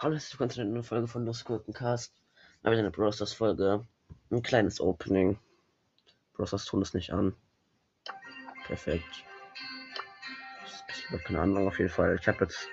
Hallo, 0.00 0.14
herzlich 0.14 0.32
willkommen 0.38 0.50
zu 0.50 0.60
einer 0.60 0.82
Folge 0.84 1.08
von 1.08 1.26
Lustgurkencast. 1.26 2.12
Aber 2.62 2.76
eine 2.76 2.90
Browsers 2.92 3.32
Folge. 3.32 3.84
Ein 4.30 4.42
kleines 4.42 4.80
Opening. 4.80 5.38
Browsers 6.34 6.66
tun 6.66 6.82
es 6.82 6.94
nicht 6.94 7.12
an. 7.12 7.34
Perfekt. 8.66 9.24
Ich 10.88 11.10
habe 11.10 11.22
keine 11.24 11.40
Ahnung 11.40 11.66
auf 11.66 11.78
jeden 11.78 11.90
Fall. 11.90 12.16
Ich 12.20 12.28
habe 12.28 12.44
jetzt 12.44 12.68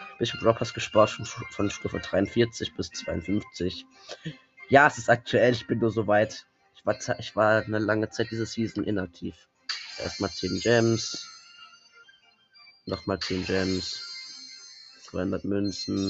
ein 0.00 0.18
bisschen 0.18 0.38
Broadcast 0.38 0.74
gespart 0.74 1.10
von, 1.10 1.24
von 1.26 1.70
Stufe 1.70 1.98
43 1.98 2.76
bis 2.76 2.90
52. 2.90 3.84
Ja, 4.68 4.86
es 4.86 4.98
ist 4.98 5.10
aktuell. 5.10 5.52
Ich 5.52 5.66
bin 5.66 5.80
nur 5.80 5.90
so 5.90 6.06
weit. 6.06 6.46
Ich 6.76 6.86
war, 6.86 6.96
ich 7.18 7.34
war 7.34 7.62
eine 7.62 7.80
lange 7.80 8.10
Zeit 8.10 8.30
diese 8.30 8.46
Season 8.46 8.84
inaktiv. 8.84 9.48
Erstmal 9.98 10.30
10 10.30 10.60
Gems. 10.60 11.39
Nochmal 12.90 13.20
10 13.20 13.44
Gems. 13.46 14.02
200 15.04 15.44
Münzen. 15.44 16.06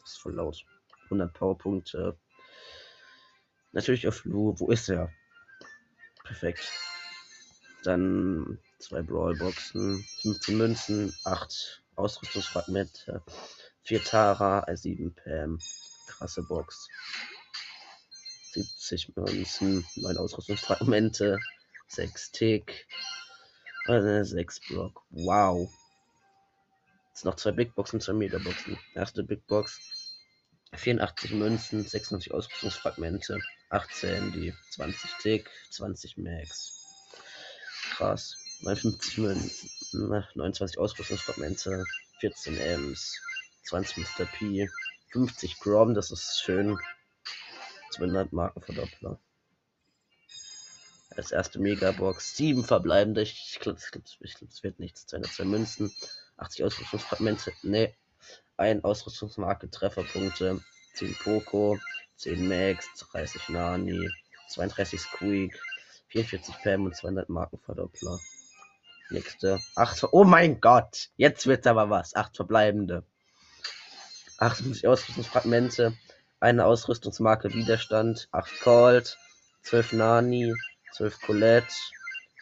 Das 0.00 0.10
ist 0.10 0.18
voll 0.18 0.34
laut. 0.34 0.64
100 1.04 1.32
Powerpunkte. 1.32 2.18
Natürlich 3.70 4.08
auf 4.08 4.24
Lu. 4.24 4.54
Wo 4.58 4.70
ist 4.70 4.88
er? 4.88 5.12
Perfekt. 6.24 6.72
Dann 7.84 8.58
zwei 8.80 9.02
Brawlboxen, 9.02 10.04
15 10.22 10.58
Münzen, 10.58 11.14
8 11.24 11.84
Ausrüstungsfragmente, 11.96 13.22
4 13.82 14.02
Tara, 14.02 14.66
7 14.74 15.14
Pam. 15.14 15.58
Krasse 16.08 16.42
Box. 16.42 16.88
70 18.52 19.14
Münzen, 19.16 19.86
9 19.96 20.16
Ausrüstungsfragmente, 20.16 21.38
6 21.88 22.32
Tick, 22.32 22.88
6 23.86 24.60
Block. 24.68 25.02
Wow. 25.10 25.72
Jetzt 27.14 27.24
noch 27.24 27.36
zwei 27.36 27.52
Big 27.52 27.76
Boxen, 27.76 28.00
zwei 28.00 28.14
Megaboxen. 28.14 28.76
Erste 28.96 29.22
Big 29.22 29.46
Box. 29.46 29.78
84 30.74 31.30
Münzen, 31.30 31.84
96 31.86 32.34
Ausrüstungsfragmente, 32.34 33.38
18 33.70 34.32
die 34.32 34.52
20 34.72 35.10
Tick, 35.22 35.48
20 35.70 36.16
Max. 36.16 36.72
Krass. 37.92 38.36
59 38.62 39.18
Münzen, 39.18 39.70
29 40.34 40.76
Ausrüstungsfragmente, 40.76 41.84
14 42.18 42.56
Ms, 42.56 43.20
20 43.68 43.98
Mr. 43.98 44.24
P, 44.24 44.68
50 45.12 45.60
Grom, 45.60 45.94
das 45.94 46.10
ist 46.10 46.42
schön. 46.42 46.76
200 47.92 48.32
Markenverdoppler. 48.32 49.20
Als 51.10 51.30
erste 51.30 51.60
Megabox, 51.60 52.36
7 52.36 52.64
verbleibende. 52.64 53.22
Ich 53.22 53.60
glaube, 53.60 53.78
es 53.78 54.62
wird 54.64 54.80
nichts. 54.80 55.06
202 55.06 55.44
Münzen, 55.44 55.92
80 56.36 56.64
Ausrüstungsfragmente. 56.64 57.52
Ne. 57.62 57.94
Ein 58.56 58.84
Ausrüstungsmarke, 58.84 59.70
Trefferpunkte, 59.70 60.60
10 60.94 61.14
Poco, 61.16 61.78
10 62.16 62.48
Max, 62.48 62.88
30 63.12 63.48
Nani, 63.48 64.08
32 64.48 65.00
Squeak, 65.00 65.60
44 66.08 66.54
Pam 66.62 66.84
und 66.86 66.96
200 66.96 67.28
Markenverdoppler. 67.28 68.18
Nächste. 69.10 69.60
8. 69.74 70.08
Oh 70.12 70.24
mein 70.24 70.60
Gott! 70.60 71.10
Jetzt 71.16 71.46
wird's 71.46 71.66
aber 71.66 71.90
was. 71.90 72.14
8 72.14 72.36
verbleibende. 72.36 73.04
58 74.38 74.86
Ausrüstungsfragmente. 74.86 75.96
Eine 76.40 76.64
Ausrüstungsmarke 76.64 77.52
Widerstand. 77.52 78.28
8 78.32 78.60
Colt. 78.60 79.18
12 79.62 79.92
Nani. 79.94 80.54
12 80.92 81.20
Colette. 81.20 81.74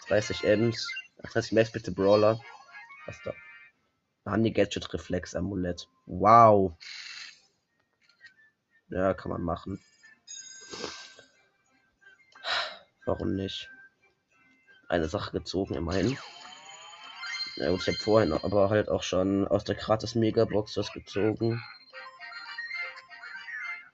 30 0.08 0.44
Ems. 0.44 0.88
38 1.22 1.52
Max 1.52 1.72
bitte 1.72 1.92
Brawler. 1.92 2.40
Was 3.06 3.16
da? 3.24 3.32
Nani 4.24 4.52
Gadget 4.52 4.92
Reflex 4.92 5.34
Amulett. 5.34 5.88
Wow. 6.06 6.76
Ja, 8.88 9.14
kann 9.14 9.30
man 9.32 9.42
machen. 9.42 9.80
Warum 13.04 13.34
nicht? 13.34 13.70
Eine 14.88 15.08
Sache 15.08 15.32
gezogen, 15.32 15.74
immerhin. 15.74 16.16
Ja 17.56 17.70
gut, 17.70 17.80
ich 17.80 17.88
habe 17.88 17.98
vorhin 17.98 18.32
aber 18.32 18.70
halt 18.70 18.88
auch 18.88 19.02
schon 19.02 19.46
aus 19.48 19.64
der 19.64 19.74
gratis 19.74 20.14
Megabox 20.14 20.76
was 20.76 20.92
gezogen. 20.92 21.62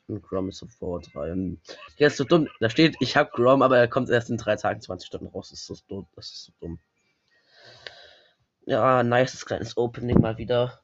Und 0.08 0.22
Grom 0.22 0.48
ist 0.48 0.58
sofort 0.58 1.14
rein. 1.14 1.60
Der 1.98 2.08
ist 2.08 2.16
so 2.16 2.24
dumm. 2.24 2.48
Da 2.60 2.70
steht, 2.70 2.96
ich 3.00 3.16
habe 3.16 3.30
Grom, 3.32 3.62
aber 3.62 3.78
er 3.78 3.88
kommt 3.88 4.08
erst 4.08 4.30
in 4.30 4.38
drei 4.38 4.56
Tagen 4.56 4.80
20 4.80 5.06
Stunden 5.06 5.26
raus. 5.26 5.50
Das 5.50 5.60
ist 5.60 5.66
so 5.66 5.76
dumm. 5.86 6.06
Das 6.16 6.30
ist 6.30 6.44
so 6.44 6.52
dumm. 6.60 6.78
Ja, 8.68 9.02
nice 9.02 9.46
kleines 9.46 9.76
Opening 9.76 10.20
mal 10.20 10.38
wieder. 10.38 10.80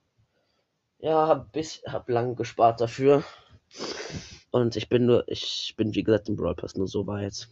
Ja, 0.99 1.28
hab, 1.28 1.53
bis, 1.53 1.83
hab 1.87 2.09
lang 2.09 2.34
gespart 2.34 2.81
dafür. 2.81 3.22
Und 4.50 4.77
ich 4.77 4.89
bin 4.89 5.06
nur, 5.06 5.28
ich 5.28 5.75
bin 5.77 5.95
wie 5.95 6.03
gesagt 6.03 6.28
im 6.28 6.37
Brawl 6.37 6.55
Pass 6.55 6.77
nur 6.77 6.89
so 6.89 7.06
weit. 7.06 7.49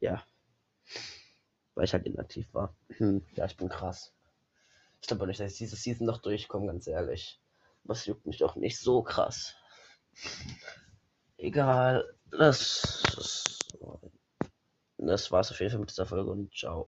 Ja 0.00 0.22
weil 1.74 1.84
ich 1.84 1.92
halt 1.92 2.06
inaktiv 2.06 2.52
war. 2.52 2.74
Hm, 2.96 3.24
ja, 3.34 3.44
ich 3.44 3.56
bin 3.56 3.68
krass. 3.68 4.12
Ich 5.00 5.08
glaube 5.08 5.26
nicht, 5.26 5.40
dass 5.40 5.52
ich 5.52 5.58
diese 5.58 5.76
Season 5.76 6.06
noch 6.06 6.18
durchkomme, 6.18 6.66
ganz 6.66 6.86
ehrlich. 6.86 7.40
Was 7.84 8.06
juckt 8.06 8.26
mich 8.26 8.38
doch 8.38 8.56
nicht 8.56 8.78
so 8.78 9.02
krass. 9.02 9.54
Egal. 11.36 12.04
Das, 12.30 13.02
das, 13.14 13.58
das 14.96 15.30
war's 15.30 15.50
auf 15.50 15.60
jeden 15.60 15.70
Fall 15.70 15.80
mit 15.80 15.90
dieser 15.90 16.06
Folge 16.06 16.30
und 16.30 16.54
ciao. 16.54 16.88